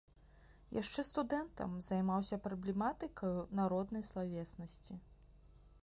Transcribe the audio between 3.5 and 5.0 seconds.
народнай славеснасці.